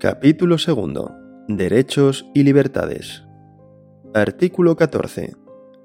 Capítulo 0.00 0.56
2. 0.56 1.10
Derechos 1.48 2.24
y 2.32 2.42
libertades. 2.42 3.22
Artículo 4.14 4.74
14. 4.74 5.34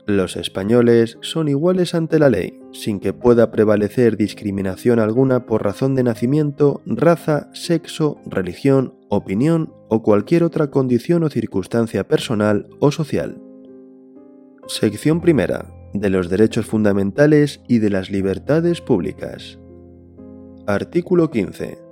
Los 0.08 0.38
españoles 0.38 1.18
son 1.20 1.50
iguales 1.50 1.94
ante 1.94 2.18
la 2.18 2.30
ley, 2.30 2.58
sin 2.72 3.02
que 3.02 3.12
pueda 3.12 3.52
prevalecer 3.52 4.16
discriminación 4.16 5.00
alguna 5.00 5.46
por 5.46 5.66
razón 5.66 5.96
de 5.96 6.04
nacimiento, 6.04 6.82
raza, 6.86 7.50
sexo, 7.52 8.22
religión, 8.26 8.96
opinión 9.10 9.74
o 9.90 10.02
cualquier 10.02 10.46
otra 10.46 10.72
condición 10.72 11.24
o 11.24 11.30
circunstancia 11.30 12.08
personal 12.08 12.70
o 12.80 12.94
social. 12.94 13.42
Sección 14.68 15.20
primera. 15.20 15.74
De 15.94 16.10
los 16.10 16.30
derechos 16.30 16.66
fundamentales 16.66 17.60
y 17.68 17.80
de 17.80 17.90
las 17.90 18.10
libertades 18.10 18.80
públicas. 18.80 19.60
Artículo 20.68 21.30
15. 21.30 21.85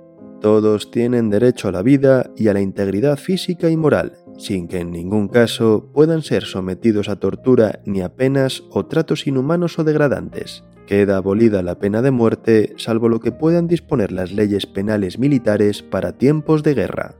Todos 0.44 0.90
tienen 0.90 1.30
derecho 1.30 1.68
a 1.68 1.72
la 1.72 1.80
vida 1.80 2.30
y 2.36 2.48
a 2.48 2.52
la 2.52 2.60
integridad 2.60 3.16
física 3.16 3.70
y 3.70 3.78
moral, 3.78 4.18
sin 4.36 4.68
que 4.68 4.80
en 4.80 4.90
ningún 4.90 5.28
caso 5.28 5.90
puedan 5.94 6.20
ser 6.20 6.42
sometidos 6.42 7.08
a 7.08 7.16
tortura 7.16 7.80
ni 7.86 8.02
a 8.02 8.14
penas 8.14 8.62
o 8.68 8.84
tratos 8.84 9.26
inhumanos 9.26 9.78
o 9.78 9.84
degradantes. 9.84 10.62
Queda 10.86 11.16
abolida 11.16 11.62
la 11.62 11.78
pena 11.78 12.02
de 12.02 12.10
muerte 12.10 12.74
salvo 12.76 13.08
lo 13.08 13.20
que 13.20 13.32
puedan 13.32 13.68
disponer 13.68 14.12
las 14.12 14.32
leyes 14.32 14.66
penales 14.66 15.18
militares 15.18 15.82
para 15.82 16.18
tiempos 16.18 16.62
de 16.62 16.74
guerra. 16.74 17.14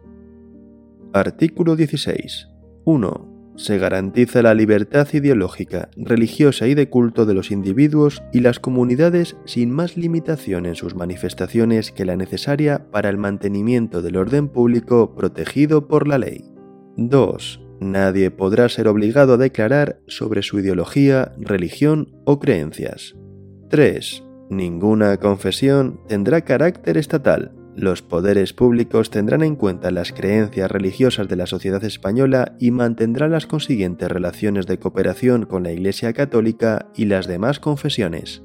Artículo 1.14 1.76
16. 1.76 2.48
1 2.84 3.33
se 3.56 3.78
garantiza 3.78 4.42
la 4.42 4.54
libertad 4.54 5.06
ideológica, 5.12 5.88
religiosa 5.96 6.66
y 6.66 6.74
de 6.74 6.88
culto 6.88 7.26
de 7.26 7.34
los 7.34 7.50
individuos 7.50 8.22
y 8.32 8.40
las 8.40 8.58
comunidades 8.58 9.36
sin 9.44 9.70
más 9.70 9.96
limitación 9.96 10.66
en 10.66 10.74
sus 10.74 10.94
manifestaciones 10.94 11.92
que 11.92 12.04
la 12.04 12.16
necesaria 12.16 12.90
para 12.90 13.08
el 13.08 13.18
mantenimiento 13.18 14.02
del 14.02 14.16
orden 14.16 14.48
público 14.48 15.14
protegido 15.14 15.86
por 15.88 16.08
la 16.08 16.18
ley. 16.18 16.44
2. 16.96 17.60
Nadie 17.80 18.30
podrá 18.30 18.68
ser 18.68 18.88
obligado 18.88 19.34
a 19.34 19.38
declarar 19.38 20.00
sobre 20.06 20.42
su 20.42 20.58
ideología, 20.60 21.32
religión 21.38 22.14
o 22.24 22.38
creencias. 22.38 23.16
3. 23.70 24.24
Ninguna 24.50 25.16
confesión 25.16 26.00
tendrá 26.06 26.42
carácter 26.42 26.96
estatal, 26.96 27.52
los 27.76 28.02
poderes 28.02 28.52
públicos 28.52 29.10
tendrán 29.10 29.42
en 29.42 29.56
cuenta 29.56 29.90
las 29.90 30.12
creencias 30.12 30.70
religiosas 30.70 31.28
de 31.28 31.36
la 31.36 31.46
sociedad 31.46 31.82
española 31.82 32.54
y 32.60 32.70
mantendrán 32.70 33.32
las 33.32 33.46
consiguientes 33.46 34.08
relaciones 34.08 34.66
de 34.66 34.78
cooperación 34.78 35.44
con 35.46 35.64
la 35.64 35.72
Iglesia 35.72 36.12
Católica 36.12 36.86
y 36.94 37.06
las 37.06 37.26
demás 37.26 37.58
confesiones. 37.58 38.42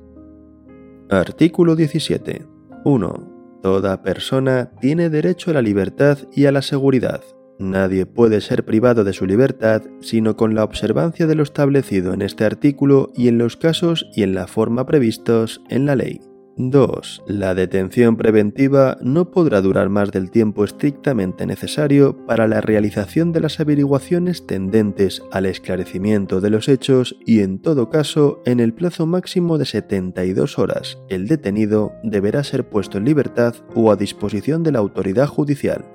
Artículo 1.09 1.75
17. 1.75 2.45
1. 2.86 3.59
Toda 3.61 4.02
persona 4.02 4.71
tiene 4.80 5.09
derecho 5.09 5.52
a 5.52 5.53
la 5.53 5.61
libertad 5.61 6.17
y 6.33 6.45
a 6.45 6.52
la 6.52 6.61
seguridad. 6.61 7.21
Nadie 7.59 8.05
puede 8.05 8.39
ser 8.39 8.64
privado 8.64 9.03
de 9.03 9.11
su 9.11 9.25
libertad 9.25 9.83
sino 9.99 10.38
con 10.38 10.55
la 10.55 10.64
observancia 10.64 11.27
de 11.27 11.36
lo 11.36 11.43
establecido 11.43 12.14
en 12.14 12.21
este 12.21 12.45
artículo 12.45 13.11
y 13.16 13.27
en 13.27 13.38
los 13.38 13.58
casos 13.58 14.09
y 14.16 14.23
en 14.23 14.33
la 14.33 14.47
forma 14.47 14.86
previstos 14.86 15.61
en 15.69 15.86
la 15.86 15.95
ley. 15.95 16.21
2. 16.59 17.23
La 17.25 17.55
detención 17.55 18.17
preventiva 18.17 18.97
no 19.02 19.31
podrá 19.31 19.61
durar 19.61 19.88
más 19.88 20.11
del 20.11 20.29
tiempo 20.29 20.65
estrictamente 20.65 21.45
necesario 21.45 22.25
para 22.25 22.49
la 22.49 22.59
realización 22.59 23.31
de 23.31 23.39
las 23.39 23.61
averiguaciones 23.61 24.45
tendentes 24.45 25.23
al 25.31 25.45
esclarecimiento 25.45 26.41
de 26.41 26.49
los 26.49 26.67
hechos 26.67 27.15
y 27.25 27.39
en 27.39 27.59
todo 27.59 27.89
caso 27.89 28.41
en 28.45 28.59
el 28.59 28.73
plazo 28.73 29.05
máximo 29.05 29.57
de 29.57 29.65
72 29.65 30.59
horas 30.59 30.97
el 31.07 31.30
detenido 31.30 31.93
deberá 32.03 32.43
ser 32.43 32.67
puesto 32.67 32.97
en 32.97 33.05
libertad 33.05 33.55
o 33.73 33.89
a 33.89 33.95
disposición 33.95 34.61
de 34.61 34.73
la 34.73 34.80
autoridad 34.80 35.27
judicial. 35.27 35.85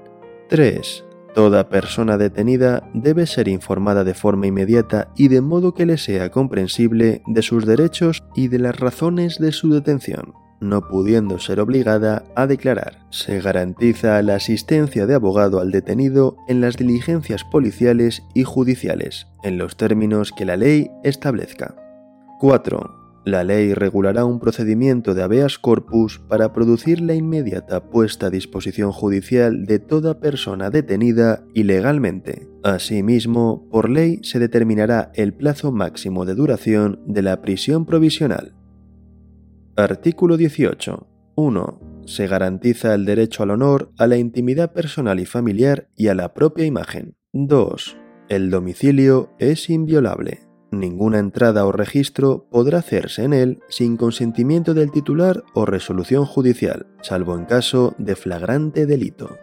3. 0.49 1.05
Toda 1.35 1.69
persona 1.69 2.17
detenida 2.17 2.89
debe 2.95 3.27
ser 3.27 3.49
informada 3.49 4.03
de 4.03 4.15
forma 4.15 4.47
inmediata 4.47 5.09
y 5.15 5.29
de 5.29 5.43
modo 5.43 5.75
que 5.75 5.85
le 5.85 5.99
sea 5.99 6.31
comprensible 6.31 7.23
de 7.27 7.43
sus 7.43 7.67
derechos 7.67 8.23
y 8.35 8.49
de 8.49 8.61
las 8.61 8.81
razones 8.81 9.39
de 9.39 9.53
su 9.53 9.69
detención 9.69 10.44
no 10.65 10.89
pudiendo 10.89 11.39
ser 11.39 11.61
obligada 11.61 12.25
a 12.35 12.47
declarar. 12.47 13.07
Se 13.11 13.41
garantiza 13.41 14.21
la 14.23 14.37
asistencia 14.37 15.07
de 15.07 15.15
abogado 15.15 15.61
al 15.61 15.71
detenido 15.71 16.37
en 16.49 16.61
las 16.61 16.77
diligencias 16.77 17.45
policiales 17.45 18.23
y 18.35 18.45
judiciales, 18.45 19.27
en 19.43 19.59
los 19.59 19.77
términos 19.77 20.33
que 20.33 20.45
la 20.45 20.57
ley 20.57 20.91
establezca. 21.05 21.77
4. 22.41 23.05
La 23.25 23.43
ley 23.43 23.73
regulará 23.73 24.27
un 24.27 24.39
procedimiento 24.39 25.15
de 25.15 25.23
habeas 25.23 25.59
corpus 25.59 26.19
para 26.29 26.53
producir 26.53 27.01
la 27.01 27.15
inmediata 27.15 27.89
puesta 27.89 28.27
a 28.27 28.31
disposición 28.31 28.93
judicial 28.93 29.65
de 29.65 29.79
toda 29.79 30.21
persona 30.21 30.69
detenida 30.69 31.43
ilegalmente. 31.55 32.49
Asimismo, 32.63 33.67
por 33.71 33.89
ley 33.89 34.21
se 34.23 34.39
determinará 34.39 35.11
el 35.15 35.33
plazo 35.33 35.73
máximo 35.73 36.27
de 36.27 36.35
duración 36.35 37.01
de 37.07 37.23
la 37.23 37.41
prisión 37.41 37.87
provisional. 37.87 38.55
Artículo 39.77 40.37
18. 40.37 41.09
1. 41.35 41.81
Se 42.07 42.29
garantiza 42.29 42.95
el 42.95 43.05
derecho 43.05 43.43
al 43.43 43.51
honor, 43.51 43.91
a 43.99 44.07
la 44.07 44.17
intimidad 44.17 44.73
personal 44.73 45.19
y 45.19 45.27
familiar 45.27 45.89
y 45.97 46.07
a 46.07 46.15
la 46.15 46.33
propia 46.33 46.65
imagen. 46.65 47.17
2. 47.33 47.97
El 48.29 48.51
domicilio 48.51 49.33
es 49.41 49.69
inviolable. 49.71 50.47
Ninguna 50.71 51.19
entrada 51.19 51.67
o 51.67 51.73
registro 51.73 52.47
podrá 52.53 52.79
hacerse 52.79 53.25
en 53.25 53.33
él 53.33 53.59
sin 53.69 53.97
consentimiento 53.97 54.75
del 54.75 54.93
titular 54.93 55.43
o 55.55 55.67
resolución 55.67 56.25
judicial, 56.25 56.87
salvo 57.03 57.37
en 57.37 57.45
caso 57.45 57.97
de 57.99 58.15
flagrante 58.15 58.87
delito. 58.87 59.39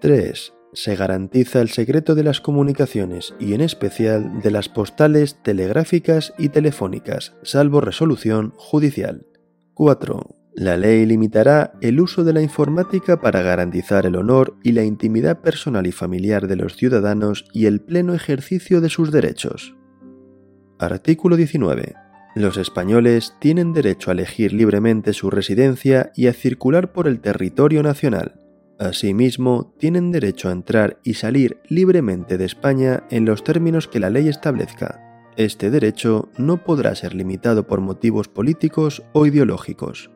3. 0.00 0.54
Se 0.72 0.96
garantiza 0.96 1.60
el 1.60 1.68
secreto 1.68 2.14
de 2.14 2.24
las 2.24 2.40
comunicaciones 2.40 3.34
y 3.38 3.52
en 3.52 3.60
especial 3.60 4.40
de 4.40 4.50
las 4.50 4.70
postales 4.70 5.42
telegráficas 5.42 6.32
y 6.38 6.48
telefónicas, 6.48 7.34
salvo 7.42 7.82
resolución 7.82 8.54
judicial. 8.56 9.26
4. 9.74 10.36
La 10.54 10.76
ley 10.76 11.04
limitará 11.04 11.72
el 11.80 12.00
uso 12.00 12.22
de 12.22 12.32
la 12.32 12.40
informática 12.40 13.20
para 13.20 13.42
garantizar 13.42 14.06
el 14.06 14.14
honor 14.14 14.56
y 14.62 14.70
la 14.70 14.84
intimidad 14.84 15.40
personal 15.40 15.86
y 15.88 15.92
familiar 15.92 16.46
de 16.46 16.54
los 16.54 16.76
ciudadanos 16.76 17.44
y 17.52 17.66
el 17.66 17.80
pleno 17.80 18.14
ejercicio 18.14 18.80
de 18.80 18.88
sus 18.88 19.10
derechos. 19.10 19.74
Artículo 20.78 21.34
19. 21.34 21.94
Los 22.36 22.56
españoles 22.56 23.34
tienen 23.40 23.72
derecho 23.72 24.10
a 24.10 24.14
elegir 24.14 24.52
libremente 24.52 25.12
su 25.12 25.28
residencia 25.28 26.12
y 26.14 26.28
a 26.28 26.32
circular 26.32 26.92
por 26.92 27.08
el 27.08 27.20
territorio 27.20 27.82
nacional. 27.82 28.40
Asimismo, 28.78 29.74
tienen 29.78 30.12
derecho 30.12 30.48
a 30.48 30.52
entrar 30.52 31.00
y 31.02 31.14
salir 31.14 31.58
libremente 31.68 32.38
de 32.38 32.44
España 32.44 33.04
en 33.10 33.24
los 33.24 33.42
términos 33.42 33.88
que 33.88 34.00
la 34.00 34.10
ley 34.10 34.28
establezca. 34.28 35.13
Este 35.36 35.70
derecho 35.70 36.28
no 36.38 36.62
podrá 36.62 36.94
ser 36.94 37.14
limitado 37.14 37.66
por 37.66 37.80
motivos 37.80 38.28
políticos 38.28 39.02
o 39.12 39.26
ideológicos. 39.26 40.10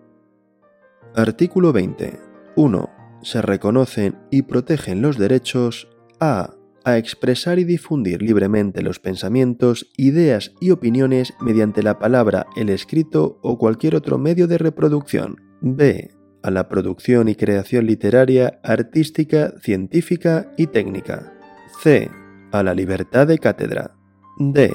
Artículo 1.15 1.73
20. 1.73 2.21
1. 2.55 2.91
Se 3.23 3.43
reconocen 3.43 4.17
y 4.31 4.43
protegen 4.43 5.03
los 5.03 5.19
derechos 5.19 5.89
a 6.21 6.55
a 6.85 6.97
expresar 6.97 7.59
y 7.59 7.65
difundir 7.65 8.23
libremente 8.23 8.81
los 8.83 8.99
pensamientos, 8.99 9.91
ideas 9.97 10.55
y 10.59 10.71
opiniones 10.71 11.35
mediante 11.41 11.83
la 11.83 11.99
palabra, 11.99 12.47
el 12.57 12.71
escrito 12.71 13.39
o 13.43 13.59
cualquier 13.59 13.95
otro 13.95 14.17
medio 14.17 14.47
de 14.47 14.57
reproducción. 14.57 15.37
b. 15.61 16.11
a 16.43 16.51
la 16.51 16.69
producción 16.69 17.29
y 17.29 17.35
creación 17.35 17.87
literaria, 17.87 18.61
artística, 18.63 19.53
científica 19.61 20.53
y 20.57 20.69
técnica. 20.69 21.35
c. 21.83 22.11
a 22.53 22.63
la 22.63 22.75
libertad 22.75 23.27
de 23.27 23.39
cátedra. 23.39 23.95
d 24.39 24.73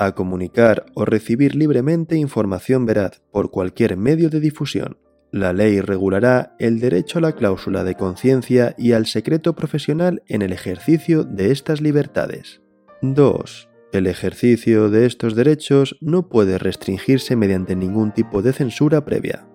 a 0.00 0.12
comunicar 0.12 0.86
o 0.94 1.04
recibir 1.04 1.54
libremente 1.54 2.16
información 2.16 2.86
veraz 2.86 3.20
por 3.30 3.50
cualquier 3.50 3.98
medio 3.98 4.30
de 4.30 4.40
difusión. 4.40 4.96
La 5.30 5.52
ley 5.52 5.80
regulará 5.80 6.56
el 6.58 6.80
derecho 6.80 7.18
a 7.18 7.22
la 7.22 7.32
cláusula 7.32 7.84
de 7.84 7.94
conciencia 7.94 8.74
y 8.78 8.92
al 8.92 9.04
secreto 9.06 9.54
profesional 9.54 10.22
en 10.26 10.40
el 10.40 10.52
ejercicio 10.52 11.22
de 11.22 11.52
estas 11.52 11.82
libertades. 11.82 12.62
2. 13.02 13.68
El 13.92 14.06
ejercicio 14.06 14.88
de 14.88 15.04
estos 15.04 15.36
derechos 15.36 15.98
no 16.00 16.28
puede 16.28 16.56
restringirse 16.56 17.36
mediante 17.36 17.76
ningún 17.76 18.12
tipo 18.12 18.40
de 18.40 18.54
censura 18.54 19.04
previa. 19.04 19.46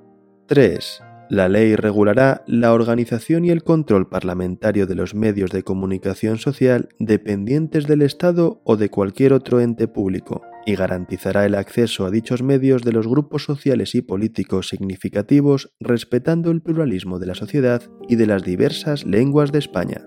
3. 0.45 1.01
La 1.29 1.49
ley 1.49 1.75
regulará 1.75 2.43
la 2.45 2.71
organización 2.73 3.45
y 3.45 3.49
el 3.49 3.63
control 3.63 4.07
parlamentario 4.07 4.85
de 4.85 4.93
los 4.93 5.15
medios 5.15 5.49
de 5.49 5.63
comunicación 5.63 6.37
social 6.37 6.89
dependientes 6.99 7.87
del 7.87 8.03
Estado 8.03 8.61
o 8.63 8.77
de 8.77 8.89
cualquier 8.89 9.33
otro 9.33 9.59
ente 9.59 9.87
público 9.87 10.43
y 10.67 10.75
garantizará 10.75 11.45
el 11.45 11.55
acceso 11.55 12.05
a 12.05 12.11
dichos 12.11 12.43
medios 12.43 12.83
de 12.83 12.91
los 12.91 13.07
grupos 13.07 13.43
sociales 13.43 13.95
y 13.95 14.01
políticos 14.01 14.69
significativos 14.69 15.73
respetando 15.79 16.51
el 16.51 16.61
pluralismo 16.61 17.17
de 17.17 17.27
la 17.27 17.35
sociedad 17.35 17.81
y 18.07 18.17
de 18.17 18.27
las 18.27 18.43
diversas 18.43 19.03
lenguas 19.05 19.51
de 19.51 19.59
España. 19.59 20.05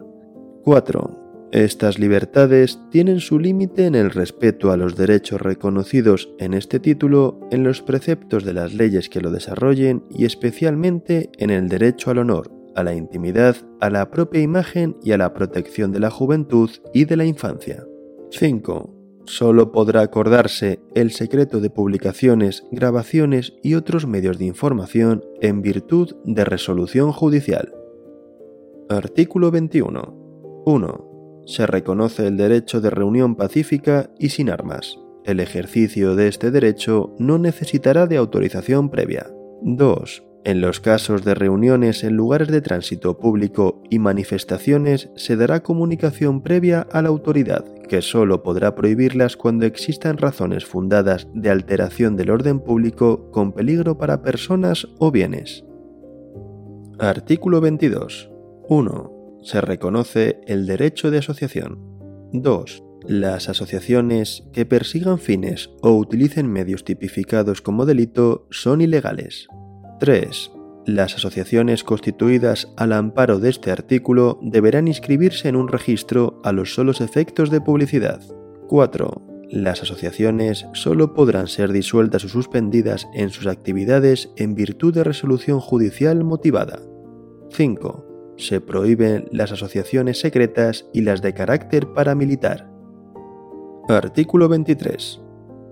4. 0.63 1.28
Estas 1.51 1.99
libertades 1.99 2.79
tienen 2.91 3.21
su 3.21 3.39
límite 3.39 3.87
en 3.87 3.95
el 3.95 4.11
respeto 4.11 4.71
a 4.71 4.77
los 4.77 4.97
derechos 4.97 5.41
reconocidos 5.41 6.29
en 6.39 6.53
este 6.53 6.79
título, 6.79 7.41
en 7.51 7.65
los 7.65 7.81
preceptos 7.81 8.45
de 8.45 8.53
las 8.53 8.75
leyes 8.75 9.09
que 9.09 9.23
lo 9.23 9.31
desarrollen 9.31 10.05
y 10.11 10.27
especialmente 10.27 11.31
en 11.39 11.49
el 11.49 11.71
derecho 11.71 12.11
al 12.11 12.19
honor, 12.19 12.51
a 12.77 12.83
la 12.83 12.95
intimidad, 12.95 13.57
a 13.81 13.89
la 13.89 14.11
propia 14.11 14.43
imagen 14.43 14.99
y 15.03 15.13
a 15.13 15.19
la 15.19 15.33
protección 15.33 15.91
de 15.91 16.01
la 16.01 16.11
juventud 16.11 16.71
y 16.93 17.07
de 17.07 17.17
la 17.17 17.25
infancia. 17.25 17.87
5. 18.31 18.95
Solo 19.25 19.73
podrá 19.73 20.03
acordarse 20.03 20.81
el 20.95 21.13
secreto 21.13 21.61
de 21.61 21.71
publicaciones, 21.71 22.65
grabaciones 22.71 23.55
y 23.63 23.75
otros 23.75 24.07
medios 24.07 24.39
de 24.39 24.45
información 24.45 25.25
en 25.41 25.63
virtud 25.63 26.15
de 26.25 26.45
resolución 26.45 27.13
judicial. 27.13 27.73
Artículo 28.91 29.51
21. 29.51 30.63
1. 30.67 31.08
Se 31.49 31.67
reconoce 31.67 32.27
el 32.27 32.37
derecho 32.37 32.83
de 32.83 32.91
reunión 32.91 33.35
pacífica 33.35 34.11
y 34.19 34.29
sin 34.29 34.51
armas. 34.51 34.99
El 35.25 35.41
ejercicio 35.41 36.15
de 36.15 36.29
este 36.29 36.51
derecho 36.51 37.15
no 37.19 37.39
necesitará 37.39 38.07
de 38.07 38.19
autorización 38.19 38.91
previa. 38.91 39.31
2. 39.63 40.25
En 40.45 40.61
los 40.61 40.81
casos 40.81 41.25
de 41.25 41.35
reuniones 41.35 42.05
en 42.05 42.17
lugares 42.17 42.49
de 42.49 42.61
tránsito 42.61 43.17
público 43.17 43.83
y 43.89 43.99
manifestaciones 43.99 45.09
se 45.17 45.37
dará 45.37 45.63
comunicación 45.63 46.43
previa 46.43 46.87
a 46.93 47.01
la 47.01 47.09
autoridad, 47.09 47.65
que 47.89 48.03
solo 48.03 48.43
podrá 48.43 48.75
prohibirlas 48.75 49.39
cuando 49.39 49.65
existan 49.65 50.19
razones 50.19 50.67
fundadas 50.67 51.29
de 51.33 51.49
alteración 51.49 52.17
del 52.17 52.29
orden 52.29 52.61
público 52.61 53.31
con 53.31 53.53
peligro 53.53 53.97
para 53.97 54.21
personas 54.21 54.87
o 54.99 55.11
bienes. 55.11 55.65
Artículo 56.99 57.63
22. 57.63 58.31
1. 58.69 59.18
Se 59.49 59.63
reconoce 59.63 60.43
el 60.47 60.67
derecho 60.67 61.11
de 61.11 61.21
asociación. 61.21 61.79
2. 62.35 62.83
Las 63.07 63.49
asociaciones 63.49 64.45
que 64.53 64.67
persigan 64.67 65.19
fines 65.19 65.71
o 65.81 65.93
utilicen 65.93 66.53
medios 66.53 66.85
tipificados 66.85 67.63
como 67.63 67.87
delito 67.87 68.47
son 68.51 68.83
ilegales. 68.83 69.49
3. 70.01 70.51
Las 70.85 71.15
asociaciones 71.15 71.83
constituidas 71.83 72.75
al 72.77 72.93
amparo 72.93 73.41
de 73.41 73.49
este 73.49 73.71
artículo 73.71 74.39
deberán 74.43 74.87
inscribirse 74.87 75.49
en 75.49 75.57
un 75.57 75.69
registro 75.69 76.43
a 76.45 76.53
los 76.53 76.75
solos 76.75 77.01
efectos 77.01 77.51
de 77.51 77.63
publicidad. 77.63 78.21
4. 78.69 79.47
Las 79.49 79.81
asociaciones 79.81 80.67
solo 80.75 81.15
podrán 81.15 81.49
ser 81.49 81.73
disueltas 81.73 82.23
o 82.27 82.29
suspendidas 82.29 83.09
en 83.15 83.31
sus 83.31 83.47
actividades 83.47 84.29
en 84.37 84.55
virtud 84.55 84.93
de 84.93 85.05
resolución 85.05 85.59
judicial 85.59 86.23
motivada. 86.23 86.83
5. 87.53 88.08
Se 88.39 88.61
prohíben 88.61 89.29
las 89.33 89.51
asociaciones 89.51 90.21
secretas 90.21 90.87
y 90.93 91.01
las 91.01 91.23
de 91.23 91.35
carácter 91.35 91.93
paramilitar. 91.93 92.71
Artículo 93.89 94.49
23. 94.49 95.21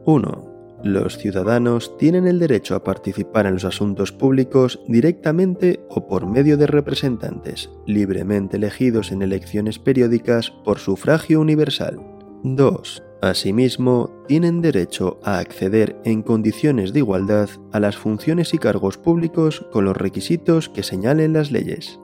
1. 0.04 0.80
Los 0.82 1.16
ciudadanos 1.16 1.96
tienen 1.96 2.26
el 2.26 2.40
derecho 2.40 2.74
a 2.74 2.82
participar 2.82 3.46
en 3.46 3.54
los 3.54 3.64
asuntos 3.64 4.10
públicos 4.10 4.80
directamente 4.88 5.80
o 5.88 6.08
por 6.08 6.26
medio 6.26 6.56
de 6.56 6.66
representantes, 6.66 7.70
libremente 7.86 8.56
elegidos 8.56 9.12
en 9.12 9.22
elecciones 9.22 9.78
periódicas 9.78 10.50
por 10.50 10.80
sufragio 10.80 11.40
universal. 11.40 12.00
2. 12.42 13.02
Asimismo, 13.22 14.24
tienen 14.26 14.60
derecho 14.60 15.20
a 15.22 15.38
acceder 15.38 15.96
en 16.04 16.22
condiciones 16.22 16.92
de 16.92 16.98
igualdad 16.98 17.48
a 17.72 17.78
las 17.78 17.96
funciones 17.96 18.54
y 18.54 18.58
cargos 18.58 18.98
públicos 18.98 19.64
con 19.72 19.84
los 19.84 19.96
requisitos 19.96 20.69
que 20.69 20.82
señalen 20.82 21.32
las 21.32 21.52
leyes. 21.52 22.00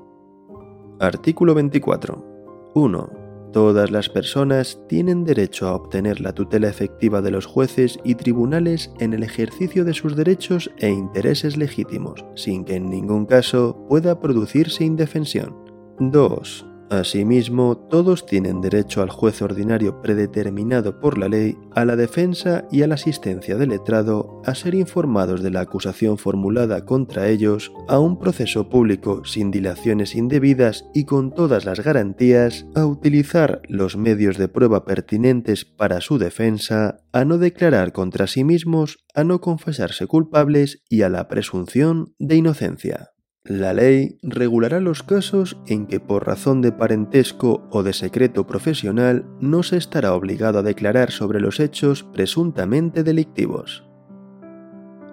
Artículo 1.02 1.52
24. 1.54 2.70
1 2.76 3.10
Todas 3.52 3.90
las 3.90 4.08
personas 4.08 4.80
tienen 4.88 5.24
derecho 5.24 5.66
a 5.66 5.74
obtener 5.74 6.20
la 6.20 6.32
tutela 6.32 6.68
efectiva 6.68 7.20
de 7.20 7.32
los 7.32 7.44
jueces 7.44 7.98
y 8.04 8.14
tribunales 8.14 8.92
en 9.00 9.12
el 9.12 9.24
ejercicio 9.24 9.84
de 9.84 9.94
sus 9.94 10.14
derechos 10.14 10.70
e 10.78 10.90
intereses 10.90 11.56
legítimos, 11.56 12.24
sin 12.36 12.64
que 12.64 12.76
en 12.76 12.88
ningún 12.88 13.26
caso 13.26 13.84
pueda 13.88 14.20
producirse 14.20 14.84
indefensión. 14.84 15.56
2. 15.98 16.71
Asimismo, 16.92 17.78
todos 17.78 18.26
tienen 18.26 18.60
derecho 18.60 19.00
al 19.00 19.08
juez 19.08 19.40
ordinario 19.40 20.02
predeterminado 20.02 21.00
por 21.00 21.16
la 21.16 21.26
ley, 21.26 21.56
a 21.74 21.86
la 21.86 21.96
defensa 21.96 22.66
y 22.70 22.82
a 22.82 22.86
la 22.86 22.96
asistencia 22.96 23.56
del 23.56 23.70
letrado, 23.70 24.42
a 24.44 24.54
ser 24.54 24.74
informados 24.74 25.42
de 25.42 25.50
la 25.50 25.62
acusación 25.62 26.18
formulada 26.18 26.84
contra 26.84 27.28
ellos, 27.28 27.72
a 27.88 27.98
un 27.98 28.18
proceso 28.18 28.68
público 28.68 29.24
sin 29.24 29.50
dilaciones 29.50 30.14
indebidas 30.14 30.84
y 30.92 31.06
con 31.06 31.32
todas 31.34 31.64
las 31.64 31.80
garantías, 31.80 32.66
a 32.74 32.84
utilizar 32.84 33.62
los 33.70 33.96
medios 33.96 34.36
de 34.36 34.48
prueba 34.48 34.84
pertinentes 34.84 35.64
para 35.64 36.02
su 36.02 36.18
defensa, 36.18 36.98
a 37.10 37.24
no 37.24 37.38
declarar 37.38 37.92
contra 37.92 38.26
sí 38.26 38.44
mismos, 38.44 38.98
a 39.14 39.24
no 39.24 39.40
confesarse 39.40 40.06
culpables 40.06 40.82
y 40.90 41.00
a 41.00 41.08
la 41.08 41.26
presunción 41.26 42.14
de 42.18 42.36
inocencia. 42.36 43.11
La 43.44 43.74
ley 43.74 44.20
regulará 44.22 44.78
los 44.78 45.02
casos 45.02 45.58
en 45.66 45.88
que 45.88 45.98
por 45.98 46.24
razón 46.28 46.62
de 46.62 46.70
parentesco 46.70 47.66
o 47.72 47.82
de 47.82 47.92
secreto 47.92 48.46
profesional 48.46 49.26
no 49.40 49.64
se 49.64 49.78
estará 49.78 50.14
obligado 50.14 50.60
a 50.60 50.62
declarar 50.62 51.10
sobre 51.10 51.40
los 51.40 51.58
hechos 51.58 52.04
presuntamente 52.04 53.02
delictivos. 53.02 53.84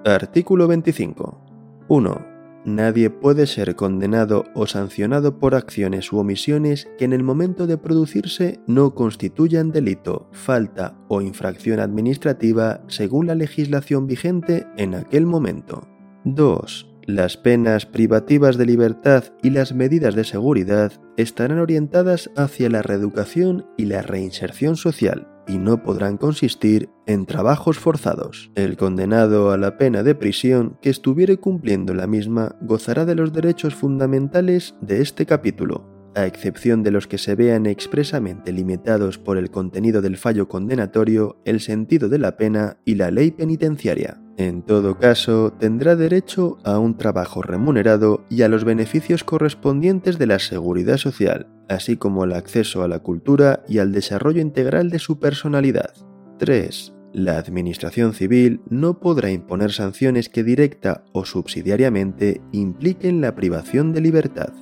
Artículo 0.05 0.67
25. 0.67 1.41
1. 1.87 2.25
Nadie 2.65 3.09
puede 3.09 3.47
ser 3.47 3.75
condenado 3.75 4.43
o 4.53 4.67
sancionado 4.67 5.39
por 5.39 5.55
acciones 5.55 6.13
u 6.13 6.19
omisiones 6.19 6.87
que 6.99 7.05
en 7.05 7.13
el 7.13 7.23
momento 7.23 7.65
de 7.65 7.79
producirse 7.79 8.59
no 8.67 8.93
constituyan 8.93 9.71
delito, 9.71 10.29
falta 10.33 10.99
o 11.07 11.21
infracción 11.21 11.79
administrativa 11.79 12.83
según 12.89 13.25
la 13.25 13.33
legislación 13.33 14.05
vigente 14.05 14.67
en 14.77 14.93
aquel 14.93 15.25
momento. 15.25 15.87
2 16.25 16.88
las 17.05 17.37
penas 17.37 17.85
privativas 17.85 18.57
de 18.57 18.65
libertad 18.65 19.23
y 19.41 19.49
las 19.49 19.73
medidas 19.73 20.15
de 20.15 20.23
seguridad 20.23 20.93
estarán 21.17 21.59
orientadas 21.59 22.29
hacia 22.35 22.69
la 22.69 22.81
reeducación 22.81 23.65
y 23.77 23.85
la 23.85 24.01
reinserción 24.01 24.75
social 24.75 25.27
y 25.49 25.57
no 25.57 25.81
podrán 25.81 26.17
consistir 26.17 26.89
en 27.07 27.25
trabajos 27.25 27.79
forzados. 27.79 28.51
El 28.53 28.77
condenado 28.77 29.51
a 29.51 29.57
la 29.57 29.77
pena 29.77 30.03
de 30.03 30.13
prisión 30.13 30.77
que 30.81 30.91
estuviere 30.91 31.37
cumpliendo 31.37 31.95
la 31.95 32.05
misma 32.05 32.55
gozará 32.61 33.03
de 33.05 33.15
los 33.15 33.33
derechos 33.33 33.73
fundamentales 33.73 34.75
de 34.79 35.01
este 35.01 35.25
capítulo, 35.25 35.89
a 36.15 36.27
excepción 36.27 36.83
de 36.83 36.91
los 36.91 37.07
que 37.07 37.17
se 37.17 37.33
vean 37.33 37.65
expresamente 37.65 38.53
limitados 38.53 39.17
por 39.17 39.37
el 39.37 39.49
contenido 39.49 40.01
del 40.01 40.17
fallo 40.17 40.47
condenatorio, 40.47 41.41
el 41.45 41.59
sentido 41.59 42.09
de 42.09 42.19
la 42.19 42.37
pena 42.37 42.77
y 42.85 42.95
la 42.95 43.09
ley 43.09 43.31
penitenciaria. 43.31 44.21
En 44.39 44.61
todo 44.61 44.97
caso, 44.97 45.51
tendrá 45.51 45.97
derecho 45.97 46.59
a 46.63 46.79
un 46.79 46.95
trabajo 46.95 47.41
remunerado 47.41 48.23
y 48.29 48.43
a 48.43 48.47
los 48.47 48.63
beneficios 48.63 49.25
correspondientes 49.25 50.17
de 50.17 50.27
la 50.27 50.39
seguridad 50.39 50.95
social, 50.95 51.47
así 51.67 51.97
como 51.97 52.23
al 52.23 52.31
acceso 52.31 52.81
a 52.81 52.87
la 52.87 52.99
cultura 52.99 53.63
y 53.67 53.79
al 53.79 53.91
desarrollo 53.91 54.39
integral 54.39 54.91
de 54.91 54.99
su 54.99 55.19
personalidad. 55.19 55.93
3. 56.37 56.93
La 57.11 57.37
Administración 57.37 58.13
Civil 58.13 58.61
no 58.69 59.01
podrá 59.01 59.29
imponer 59.29 59.73
sanciones 59.73 60.29
que 60.29 60.45
directa 60.45 61.03
o 61.11 61.25
subsidiariamente 61.25 62.39
impliquen 62.53 63.19
la 63.19 63.35
privación 63.35 63.91
de 63.91 63.99
libertad. 63.99 64.53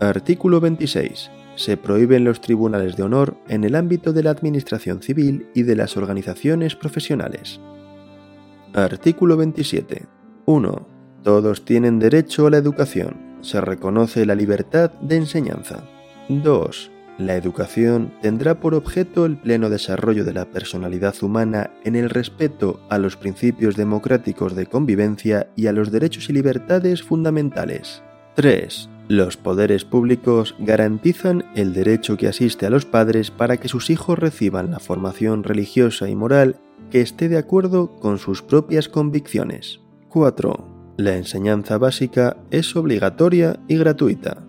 Artículo 0.00 0.60
26. 0.60 1.30
Se 1.56 1.78
prohíben 1.78 2.24
los 2.24 2.42
tribunales 2.42 2.94
de 2.98 3.04
honor 3.04 3.38
en 3.48 3.64
el 3.64 3.74
ámbito 3.74 4.12
de 4.12 4.22
la 4.22 4.32
administración 4.32 5.00
civil 5.00 5.46
y 5.54 5.62
de 5.62 5.76
las 5.76 5.96
organizaciones 5.96 6.76
profesionales. 6.76 7.58
Artículo 8.74 9.36
27. 9.36 10.06
1. 10.46 10.86
Todos 11.24 11.64
tienen 11.64 11.98
derecho 11.98 12.46
a 12.46 12.50
la 12.50 12.58
educación. 12.58 13.38
Se 13.40 13.60
reconoce 13.60 14.24
la 14.24 14.36
libertad 14.36 14.92
de 15.00 15.16
enseñanza. 15.16 15.82
2. 16.28 16.90
La 17.18 17.34
educación 17.34 18.12
tendrá 18.22 18.60
por 18.60 18.74
objeto 18.74 19.26
el 19.26 19.36
pleno 19.36 19.70
desarrollo 19.70 20.24
de 20.24 20.34
la 20.34 20.44
personalidad 20.44 21.14
humana 21.20 21.72
en 21.84 21.96
el 21.96 22.10
respeto 22.10 22.80
a 22.88 22.98
los 22.98 23.16
principios 23.16 23.74
democráticos 23.74 24.54
de 24.54 24.66
convivencia 24.66 25.48
y 25.56 25.66
a 25.66 25.72
los 25.72 25.90
derechos 25.90 26.30
y 26.30 26.32
libertades 26.32 27.02
fundamentales. 27.02 28.04
3. 28.36 28.89
Los 29.10 29.36
poderes 29.36 29.84
públicos 29.84 30.54
garantizan 30.60 31.44
el 31.56 31.72
derecho 31.72 32.16
que 32.16 32.28
asiste 32.28 32.66
a 32.66 32.70
los 32.70 32.84
padres 32.84 33.32
para 33.32 33.56
que 33.56 33.66
sus 33.66 33.90
hijos 33.90 34.16
reciban 34.16 34.70
la 34.70 34.78
formación 34.78 35.42
religiosa 35.42 36.08
y 36.08 36.14
moral 36.14 36.60
que 36.92 37.00
esté 37.00 37.28
de 37.28 37.36
acuerdo 37.36 37.96
con 37.98 38.18
sus 38.18 38.40
propias 38.40 38.88
convicciones. 38.88 39.80
4. 40.10 40.94
La 40.96 41.16
enseñanza 41.16 41.76
básica 41.76 42.36
es 42.52 42.76
obligatoria 42.76 43.58
y 43.66 43.78
gratuita. 43.78 44.44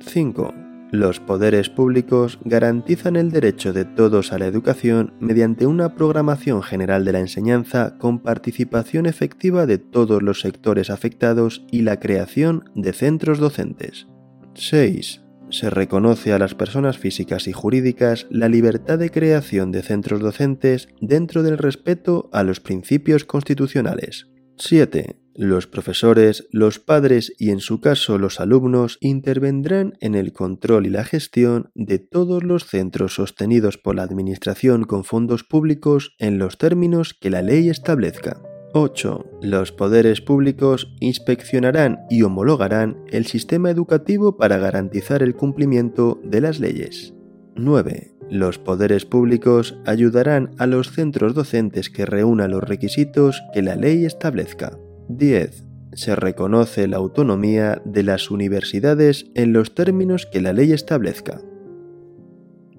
5. 0.00 0.59
Los 0.92 1.20
poderes 1.20 1.70
públicos 1.70 2.40
garantizan 2.44 3.14
el 3.14 3.30
derecho 3.30 3.72
de 3.72 3.84
todos 3.84 4.32
a 4.32 4.38
la 4.38 4.46
educación 4.46 5.14
mediante 5.20 5.66
una 5.66 5.94
programación 5.94 6.62
general 6.62 7.04
de 7.04 7.12
la 7.12 7.20
enseñanza 7.20 7.96
con 7.98 8.18
participación 8.18 9.06
efectiva 9.06 9.66
de 9.66 9.78
todos 9.78 10.20
los 10.22 10.40
sectores 10.40 10.90
afectados 10.90 11.64
y 11.70 11.82
la 11.82 12.00
creación 12.00 12.70
de 12.74 12.92
centros 12.92 13.38
docentes. 13.38 14.08
6. 14.54 15.22
Se 15.50 15.70
reconoce 15.70 16.32
a 16.32 16.38
las 16.38 16.54
personas 16.54 16.98
físicas 16.98 17.46
y 17.46 17.52
jurídicas 17.52 18.26
la 18.30 18.48
libertad 18.48 18.98
de 18.98 19.10
creación 19.10 19.70
de 19.70 19.82
centros 19.82 20.20
docentes 20.20 20.88
dentro 21.00 21.44
del 21.44 21.58
respeto 21.58 22.30
a 22.32 22.42
los 22.42 22.60
principios 22.60 23.24
constitucionales. 23.24 24.26
7. 24.56 25.16
Los 25.42 25.66
profesores, 25.66 26.46
los 26.52 26.80
padres 26.80 27.32
y 27.38 27.48
en 27.48 27.60
su 27.60 27.80
caso 27.80 28.18
los 28.18 28.40
alumnos 28.40 28.98
intervendrán 29.00 29.94
en 30.02 30.14
el 30.14 30.34
control 30.34 30.84
y 30.84 30.90
la 30.90 31.02
gestión 31.02 31.70
de 31.74 31.98
todos 31.98 32.44
los 32.44 32.66
centros 32.66 33.14
sostenidos 33.14 33.78
por 33.78 33.94
la 33.94 34.02
Administración 34.02 34.84
con 34.84 35.02
fondos 35.02 35.42
públicos 35.42 36.14
en 36.18 36.36
los 36.36 36.58
términos 36.58 37.14
que 37.18 37.30
la 37.30 37.40
ley 37.40 37.70
establezca. 37.70 38.42
8. 38.74 39.38
Los 39.40 39.72
poderes 39.72 40.20
públicos 40.20 40.94
inspeccionarán 41.00 42.00
y 42.10 42.20
homologarán 42.20 43.02
el 43.08 43.24
sistema 43.24 43.70
educativo 43.70 44.36
para 44.36 44.58
garantizar 44.58 45.22
el 45.22 45.34
cumplimiento 45.34 46.20
de 46.22 46.42
las 46.42 46.60
leyes. 46.60 47.14
9. 47.56 48.14
Los 48.28 48.58
poderes 48.58 49.06
públicos 49.06 49.78
ayudarán 49.86 50.50
a 50.58 50.66
los 50.66 50.90
centros 50.92 51.32
docentes 51.32 51.88
que 51.88 52.04
reúnan 52.04 52.50
los 52.50 52.62
requisitos 52.62 53.40
que 53.54 53.62
la 53.62 53.74
ley 53.74 54.04
establezca. 54.04 54.76
10. 55.16 55.64
Se 55.92 56.14
reconoce 56.14 56.86
la 56.86 56.98
autonomía 56.98 57.82
de 57.84 58.04
las 58.04 58.30
universidades 58.30 59.26
en 59.34 59.52
los 59.52 59.74
términos 59.74 60.26
que 60.30 60.40
la 60.40 60.52
ley 60.52 60.72
establezca. 60.72 61.40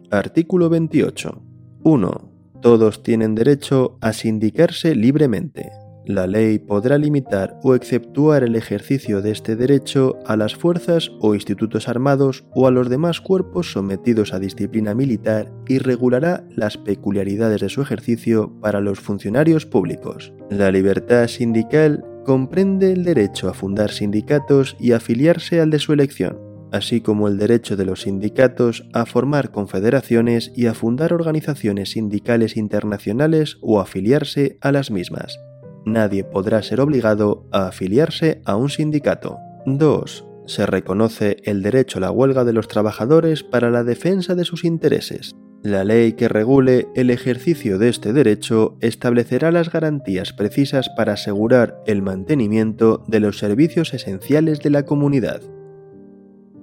Artículo 0.10 0.70
28. 0.70 1.42
1. 1.84 2.32
Todos 2.62 3.04
tienen 3.04 3.36
derecho 3.36 3.98
a 4.02 4.14
sindicarse 4.14 4.96
libremente. 4.96 5.72
La 6.06 6.26
ley 6.26 6.58
podrá 6.58 6.98
limitar 6.98 7.60
o 7.64 7.76
exceptuar 7.76 8.44
el 8.44 8.56
ejercicio 8.56 9.22
de 9.22 9.32
este 9.32 9.56
derecho 9.56 10.18
a 10.26 10.36
las 10.36 10.56
fuerzas 10.56 11.12
o 11.20 11.36
institutos 11.36 11.88
armados 11.88 12.44
o 12.56 12.66
a 12.68 12.72
los 12.72 12.90
demás 12.90 13.22
cuerpos 13.22 13.72
sometidos 13.72 14.34
a 14.34 14.40
disciplina 14.40 14.96
militar 14.96 15.52
y 15.68 15.78
regulará 15.78 16.44
las 16.56 16.78
peculiaridades 16.78 17.62
de 17.62 17.70
su 17.70 17.82
ejercicio 17.82 18.52
para 18.62 18.82
los 18.82 19.00
funcionarios 19.00 19.66
públicos. 19.66 20.34
La 20.50 20.72
libertad 20.72 21.28
sindical 21.28 22.04
comprende 22.24 22.92
el 22.92 23.04
derecho 23.04 23.50
a 23.50 23.54
fundar 23.54 23.92
sindicatos 23.92 24.76
y 24.80 24.92
afiliarse 24.92 25.60
al 25.60 25.70
de 25.70 25.80
su 25.80 25.94
elección, 25.94 26.40
así 26.72 27.02
como 27.02 27.28
el 27.28 27.38
derecho 27.38 27.76
de 27.76 27.86
los 27.86 28.02
sindicatos 28.02 28.88
a 28.94 29.06
formar 29.06 29.52
confederaciones 29.52 30.52
y 30.56 30.68
a 30.68 30.74
fundar 30.74 31.14
organizaciones 31.14 31.92
sindicales 31.92 32.58
internacionales 32.58 33.58
o 33.62 33.80
afiliarse 33.80 34.58
a 34.62 34.72
las 34.72 34.92
mismas. 34.92 35.40
Nadie 35.86 36.24
podrá 36.24 36.62
ser 36.62 36.80
obligado 36.80 37.48
a 37.52 37.68
afiliarse 37.68 38.42
a 38.46 38.56
un 38.56 38.70
sindicato. 38.70 39.38
2. 39.66 40.26
Se 40.46 40.66
reconoce 40.66 41.38
el 41.44 41.62
derecho 41.62 41.98
a 41.98 42.02
la 42.02 42.12
huelga 42.12 42.44
de 42.44 42.54
los 42.54 42.68
trabajadores 42.68 43.44
para 43.44 43.72
la 43.72 43.84
defensa 43.84 44.36
de 44.36 44.46
sus 44.46 44.64
intereses. 44.64 45.36
La 45.64 45.84
ley 45.84 46.14
que 46.14 46.28
regule 46.28 46.88
el 46.96 47.12
ejercicio 47.12 47.78
de 47.78 47.90
este 47.90 48.14
derecho 48.14 48.78
establecerá 48.82 49.52
las 49.52 49.72
garantías 49.72 50.34
precisas 50.34 50.90
para 50.90 51.14
asegurar 51.14 51.84
el 51.86 52.02
mantenimiento 52.02 53.04
de 53.08 53.20
los 53.20 53.38
servicios 53.38 53.94
esenciales 53.94 54.62
de 54.62 54.72
la 54.72 54.86
comunidad. 54.86 55.44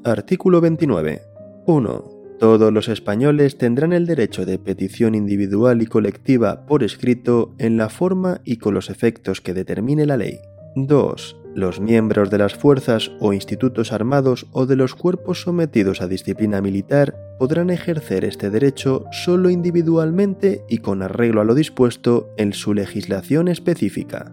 Artículo 0.03 0.61
29. 0.61 1.23
1. 1.67 2.11
Todos 2.41 2.73
los 2.73 2.89
españoles 2.89 3.57
tendrán 3.57 3.93
el 3.93 4.05
derecho 4.05 4.45
de 4.45 4.59
petición 4.59 5.15
individual 5.15 5.81
y 5.81 5.87
colectiva 5.87 6.67
por 6.67 6.83
escrito 6.83 7.55
en 7.59 7.77
la 7.77 7.91
forma 7.91 8.41
y 8.45 8.57
con 8.57 8.75
los 8.75 8.91
efectos 8.91 9.41
que 9.41 9.55
determine 9.55 10.07
la 10.07 10.17
ley. 10.17 10.41
2. 10.75 11.37
Los 11.59 11.81
miembros 11.81 12.31
de 12.31 12.39
las 12.39 12.55
fuerzas 12.55 13.11
o 13.19 13.33
institutos 13.33 13.93
armados 13.93 14.47
o 14.53 14.65
de 14.65 14.77
los 14.77 14.95
cuerpos 14.95 15.41
sometidos 15.41 16.01
a 16.01 16.07
disciplina 16.07 16.61
militar 16.61 17.17
podrán 17.37 17.71
ejercer 17.71 18.25
este 18.25 18.49
derecho 18.49 19.07
solo 19.11 19.51
individualmente 19.51 20.65
y 20.69 20.79
con 20.79 21.03
arreglo 21.03 21.41
a 21.41 21.45
lo 21.45 21.57
dispuesto 21.57 22.31
en 22.37 22.53
su 22.53 22.75
legislación 22.75 23.49
específica. 23.49 24.33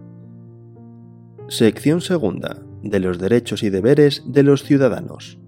Sección 1.48 2.00
segunda. 2.00 2.62
De 2.84 3.00
los 3.00 3.18
derechos 3.18 3.64
y 3.64 3.70
deberes 3.70 4.22
de 4.28 4.44
los 4.44 4.62
ciudadanos. 4.62 5.40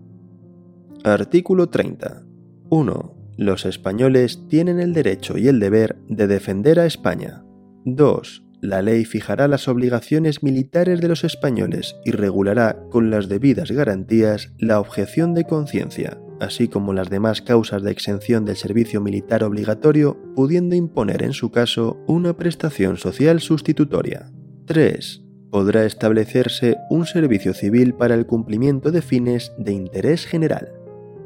Artículo 1.04 1.68
30. 1.68 2.24
1. 2.70 3.14
Los 3.36 3.66
españoles 3.66 4.48
tienen 4.48 4.80
el 4.80 4.92
derecho 4.92 5.38
y 5.38 5.46
el 5.46 5.60
deber 5.60 5.96
de 6.08 6.26
defender 6.26 6.80
a 6.80 6.86
España. 6.86 7.44
2 7.84 8.47
la 8.60 8.82
ley 8.82 9.04
fijará 9.04 9.48
las 9.48 9.68
obligaciones 9.68 10.42
militares 10.42 11.00
de 11.00 11.08
los 11.08 11.24
españoles 11.24 11.96
y 12.04 12.10
regulará 12.10 12.78
con 12.90 13.10
las 13.10 13.28
debidas 13.28 13.70
garantías 13.70 14.52
la 14.58 14.80
objeción 14.80 15.34
de 15.34 15.44
conciencia, 15.44 16.18
así 16.40 16.68
como 16.68 16.92
las 16.92 17.10
demás 17.10 17.42
causas 17.42 17.82
de 17.82 17.92
exención 17.92 18.44
del 18.44 18.56
servicio 18.56 19.00
militar 19.00 19.44
obligatorio, 19.44 20.18
pudiendo 20.34 20.74
imponer 20.74 21.22
en 21.22 21.32
su 21.32 21.50
caso 21.50 22.02
una 22.06 22.36
prestación 22.36 22.96
social 22.96 23.40
sustitutoria. 23.40 24.32
3. 24.66 25.22
Podrá 25.50 25.84
establecerse 25.84 26.76
un 26.90 27.06
servicio 27.06 27.54
civil 27.54 27.94
para 27.94 28.14
el 28.14 28.26
cumplimiento 28.26 28.90
de 28.90 29.02
fines 29.02 29.52
de 29.56 29.72
interés 29.72 30.26
general. 30.26 30.72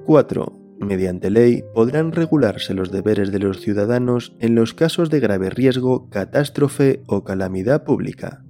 4 0.07 0.62
Mediante 0.83 1.31
ley 1.31 1.63
podrán 1.75 2.11
regularse 2.11 2.75
los 2.75 2.91
deberes 2.91 3.31
de 3.31 3.39
los 3.39 3.61
ciudadanos 3.61 4.35
en 4.41 4.57
los 4.57 4.75
casos 4.75 5.11
de 5.11 5.21
grave 5.21 5.49
riesgo, 5.49 6.11
catástrofe 6.11 7.05
o 7.07 7.23
calamidad 7.23 7.85
pública. 7.85 8.45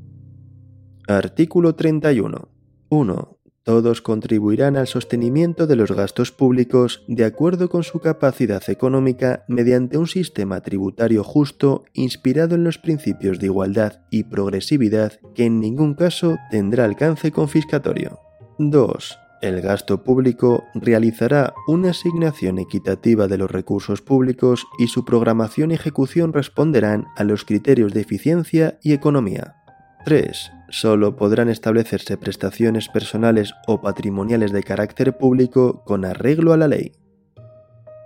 Artículo 1.06 1.74
31. 1.74 2.48
1. 2.88 3.38
Todos 3.64 4.00
contribuirán 4.00 4.76
al 4.76 4.86
sostenimiento 4.86 5.66
de 5.66 5.76
los 5.76 5.92
gastos 5.92 6.32
públicos 6.32 7.04
de 7.06 7.26
acuerdo 7.26 7.68
con 7.68 7.82
su 7.82 8.00
capacidad 8.00 8.62
económica 8.68 9.44
mediante 9.46 9.98
un 9.98 10.06
sistema 10.06 10.62
tributario 10.62 11.22
justo 11.22 11.84
inspirado 11.92 12.54
en 12.54 12.64
los 12.64 12.78
principios 12.78 13.40
de 13.40 13.46
igualdad 13.46 14.00
y 14.10 14.24
progresividad 14.24 15.20
que 15.34 15.44
en 15.44 15.60
ningún 15.60 15.94
caso 15.94 16.38
tendrá 16.50 16.86
alcance 16.86 17.30
confiscatorio. 17.30 18.18
2 18.58 19.21
el 19.42 19.60
gasto 19.60 20.04
público 20.04 20.64
realizará 20.72 21.52
una 21.66 21.90
asignación 21.90 22.58
equitativa 22.58 23.26
de 23.26 23.36
los 23.36 23.50
recursos 23.50 24.00
públicos 24.00 24.66
y 24.78 24.86
su 24.86 25.04
programación 25.04 25.72
y 25.72 25.74
ejecución 25.74 26.32
responderán 26.32 27.08
a 27.16 27.24
los 27.24 27.44
criterios 27.44 27.92
de 27.92 28.00
eficiencia 28.02 28.78
y 28.82 28.92
economía. 28.92 29.56
3. 30.04 30.52
Solo 30.70 31.16
podrán 31.16 31.48
establecerse 31.48 32.16
prestaciones 32.16 32.88
personales 32.88 33.52
o 33.66 33.80
patrimoniales 33.80 34.52
de 34.52 34.62
carácter 34.62 35.18
público 35.18 35.82
con 35.84 36.04
arreglo 36.04 36.52
a 36.52 36.56
la 36.56 36.68
ley. 36.68 36.92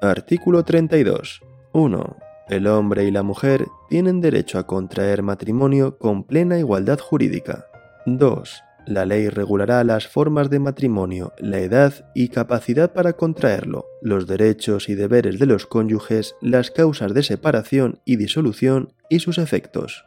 Artículo 0.00 0.64
32. 0.64 1.42
1. 1.72 2.16
El 2.48 2.66
hombre 2.66 3.04
y 3.04 3.10
la 3.10 3.22
mujer 3.22 3.66
tienen 3.88 4.20
derecho 4.20 4.58
a 4.58 4.66
contraer 4.66 5.22
matrimonio 5.22 5.98
con 5.98 6.24
plena 6.24 6.58
igualdad 6.58 6.98
jurídica. 6.98 7.66
2. 8.06 8.62
La 8.86 9.04
ley 9.04 9.28
regulará 9.28 9.82
las 9.82 10.06
formas 10.06 10.48
de 10.48 10.60
matrimonio, 10.60 11.32
la 11.38 11.58
edad 11.58 12.08
y 12.14 12.28
capacidad 12.28 12.92
para 12.92 13.14
contraerlo, 13.14 13.86
los 14.00 14.28
derechos 14.28 14.88
y 14.88 14.94
deberes 14.94 15.40
de 15.40 15.46
los 15.46 15.66
cónyuges, 15.66 16.36
las 16.40 16.70
causas 16.70 17.12
de 17.12 17.24
separación 17.24 18.00
y 18.04 18.14
disolución 18.14 18.92
y 19.10 19.18
sus 19.18 19.38
efectos. 19.38 20.04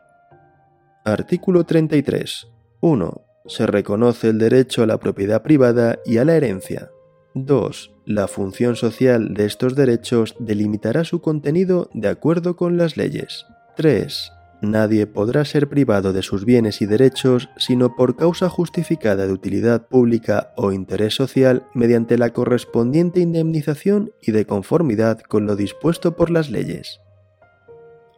Artículo 1.03 1.65
33. 1.65 2.47
1. 2.79 3.21
Se 3.47 3.65
reconoce 3.65 4.29
el 4.29 4.37
derecho 4.37 4.83
a 4.83 4.87
la 4.87 4.97
propiedad 4.97 5.43
privada 5.43 5.99
y 6.05 6.17
a 6.17 6.25
la 6.25 6.37
herencia. 6.37 6.89
2. 7.35 7.91
La 8.05 8.29
función 8.29 8.77
social 8.77 9.33
de 9.33 9.45
estos 9.45 9.75
derechos 9.75 10.35
delimitará 10.39 11.03
su 11.03 11.21
contenido 11.21 11.89
de 11.93 12.07
acuerdo 12.07 12.55
con 12.55 12.77
las 12.77 12.95
leyes. 12.95 13.45
3. 13.75 14.31
Nadie 14.61 15.07
podrá 15.07 15.45
ser 15.45 15.69
privado 15.69 16.11
de 16.11 16.21
sus 16.21 16.43
bienes 16.43 16.81
y 16.81 16.85
derechos 16.85 17.49
sino 17.57 17.95
por 17.95 18.17
causa 18.17 18.49
justificada 18.49 19.25
de 19.25 19.31
utilidad 19.31 19.87
pública 19.87 20.51
o 20.57 20.73
interés 20.73 21.15
social 21.15 21.63
mediante 21.73 22.17
la 22.17 22.31
correspondiente 22.31 23.21
indemnización 23.21 24.11
y 24.21 24.31
de 24.33 24.45
conformidad 24.45 25.21
con 25.21 25.45
lo 25.45 25.55
dispuesto 25.55 26.17
por 26.17 26.29
las 26.29 26.49
leyes. 26.49 26.99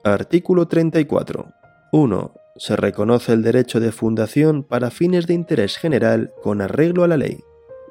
Artículo 0.03 0.67
34. 0.67 1.45
1. 1.91 2.33
Se 2.55 2.75
reconoce 2.75 3.33
el 3.33 3.43
derecho 3.43 3.79
de 3.79 3.91
fundación 3.91 4.63
para 4.63 4.89
fines 4.89 5.27
de 5.27 5.35
interés 5.35 5.77
general 5.77 6.33
con 6.41 6.61
arreglo 6.61 7.03
a 7.03 7.07
la 7.07 7.17
ley. 7.17 7.37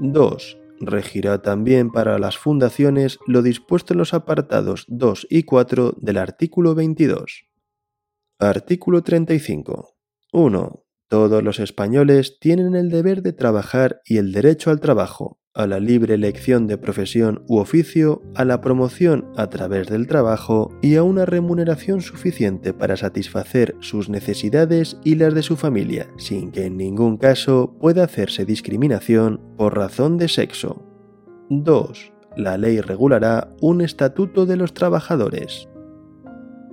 2. 0.01 0.59
Regirá 0.81 1.41
también 1.41 1.93
para 1.93 2.19
las 2.19 2.37
fundaciones 2.37 3.21
lo 3.29 3.43
dispuesto 3.43 3.95
en 3.95 3.99
los 3.99 4.13
apartados 4.13 4.87
2 4.89 5.29
y 5.31 5.45
4 5.45 5.95
del 5.99 6.19
artículo 6.19 6.75
22. 6.75 7.50
Artículo 8.43 9.03
35. 9.03 9.99
1. 10.33 10.85
Todos 11.11 11.43
los 11.43 11.61
españoles 11.61 12.39
tienen 12.41 12.75
el 12.75 12.89
deber 12.89 13.21
de 13.21 13.35
trabajar 13.35 14.01
y 14.07 14.17
el 14.17 14.33
derecho 14.33 14.71
al 14.71 14.81
trabajo, 14.81 15.39
a 15.53 15.67
la 15.67 15.79
libre 15.79 16.15
elección 16.15 16.67
de 16.67 16.79
profesión 16.79 17.45
u 17.49 17.59
oficio, 17.59 18.23
a 18.35 18.47
la 18.47 18.63
promoción 18.63 19.31
a 19.37 19.49
través 19.49 19.89
del 19.89 20.07
trabajo 20.07 20.75
y 20.81 20.97
a 20.97 21.03
una 21.03 21.27
remuneración 21.27 22.01
suficiente 22.01 22.73
para 22.73 22.97
satisfacer 22.97 23.77
sus 23.81 24.09
necesidades 24.09 24.97
y 25.05 25.17
las 25.17 25.35
de 25.35 25.43
su 25.43 25.57
familia, 25.57 26.09
sin 26.17 26.51
que 26.51 26.65
en 26.65 26.79
ningún 26.79 27.19
caso 27.19 27.77
pueda 27.79 28.05
hacerse 28.05 28.47
discriminación 28.47 29.39
por 29.59 29.77
razón 29.77 30.17
de 30.17 30.29
sexo. 30.29 30.83
2. 31.51 32.13
La 32.39 32.57
ley 32.57 32.81
regulará 32.81 33.53
un 33.61 33.83
estatuto 33.83 34.47
de 34.47 34.57
los 34.57 34.73
trabajadores. 34.73 35.69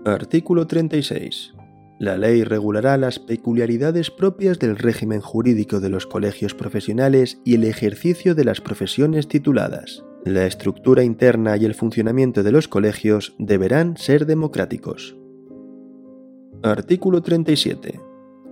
Artículo 0.06 0.66
36. 0.66 1.57
La 2.00 2.16
ley 2.16 2.44
regulará 2.44 2.96
las 2.98 3.18
peculiaridades 3.18 4.12
propias 4.12 4.60
del 4.60 4.77
régimen 4.77 5.20
jurídico 5.20 5.80
de 5.80 5.89
los 5.89 6.06
colegios 6.06 6.54
profesionales 6.54 7.42
y 7.44 7.56
el 7.56 7.63
ejercicio 7.63 8.36
de 8.36 8.44
las 8.44 8.62
profesiones 8.62 9.27
tituladas. 9.27 10.04
La 10.24 10.46
estructura 10.46 11.04
interna 11.04 11.58
y 11.58 11.66
el 11.66 11.74
funcionamiento 11.74 12.44
de 12.44 12.51
los 12.51 12.68
colegios 12.68 13.36
deberán 13.39 13.98
ser 13.98 14.27
democráticos. 14.27 15.18
Artículo 16.62 17.22
37. 17.22 18.00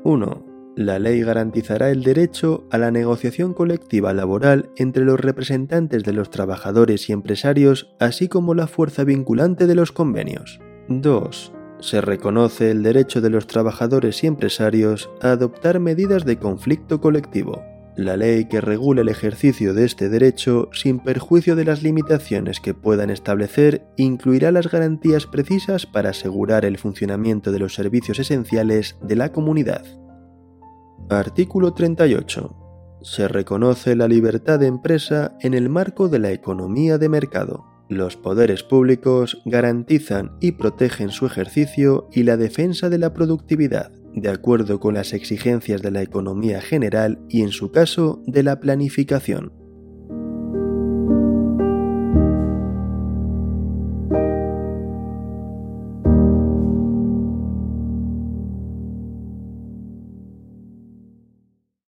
1. 0.03 0.73
La 0.75 0.99
ley 0.99 1.21
garantizará 1.21 1.91
el 1.91 2.03
derecho 2.03 2.67
a 2.71 2.77
la 2.77 2.91
negociación 2.91 3.53
colectiva 3.53 4.13
laboral 4.13 4.69
entre 4.75 5.05
los 5.05 5.19
representantes 5.19 6.03
de 6.03 6.13
los 6.13 6.29
trabajadores 6.29 7.09
y 7.09 7.13
empresarios, 7.13 7.95
así 7.99 8.27
como 8.27 8.55
la 8.55 8.67
fuerza 8.67 9.03
vinculante 9.03 9.67
de 9.67 9.75
los 9.75 9.91
convenios. 9.91 10.59
2. 10.89 11.54
Se 11.79 12.01
reconoce 12.01 12.72
el 12.72 12.84
derecho 12.84 13.22
de 13.22 13.29
los 13.29 13.48
trabajadores 13.48 14.24
y 14.24 14.27
empresarios 14.27 15.10
a 15.22 15.32
adoptar 15.32 15.79
medidas 15.79 16.25
de 16.25 16.38
conflicto 16.38 17.01
colectivo. 17.01 17.63
La 17.98 18.17
ley 18.17 18.46
que 18.46 18.60
regule 18.60 19.01
el 19.01 19.10
ejercicio 19.10 19.74
de 19.74 19.86
este 19.86 20.10
derecho, 20.10 20.70
sin 20.74 21.00
perjuicio 21.00 21.55
de 21.55 21.63
las 21.63 21.82
limitaciones 21.82 22.60
que 22.60 22.74
puedan 22.74 23.10
establecer, 23.10 23.88
incluirá 23.96 24.51
las 24.51 24.70
garantías 24.70 25.27
precisas 25.27 25.86
para 25.86 26.10
asegurar 26.10 26.65
el 26.65 26.77
funcionamiento 26.77 27.51
de 27.53 27.60
los 27.60 27.74
servicios 27.74 28.20
esenciales 28.20 28.98
de 29.01 29.15
la 29.15 29.32
comunidad. 29.32 29.86
Artículo 31.10 31.74
38. 31.74 33.00
Se 33.01 33.27
reconoce 33.27 33.96
la 33.96 34.08
libertad 34.08 34.60
de 34.60 34.67
empresa 34.67 35.38
en 35.39 35.53
el 35.53 35.70
marco 35.70 36.10
de 36.10 36.20
la 36.20 36.32
economía 36.32 36.98
de 36.98 37.08
mercado. 37.08 37.75
Los 37.87 38.15
poderes 38.15 38.63
públicos 38.63 39.41
garantizan 39.45 40.31
y 40.39 40.53
protegen 40.53 41.11
su 41.11 41.27
ejercicio 41.27 42.09
y 42.11 42.23
la 42.23 42.35
defensa 42.35 42.89
de 42.89 42.97
la 42.97 43.13
productividad, 43.13 43.91
de 44.15 44.29
acuerdo 44.29 44.79
con 44.79 44.95
las 44.95 45.13
exigencias 45.13 45.83
de 45.83 45.91
la 45.91 46.01
economía 46.01 46.61
general 46.61 47.19
y 47.29 47.43
en 47.43 47.51
su 47.51 47.71
caso 47.71 48.23
de 48.25 48.41
la 48.41 48.59
planificación. 48.59 49.64